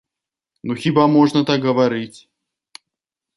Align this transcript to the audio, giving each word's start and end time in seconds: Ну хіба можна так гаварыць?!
Ну 0.71 0.77
хіба 0.85 1.03
можна 1.17 1.43
так 1.51 1.69
гаварыць?! 1.71 2.19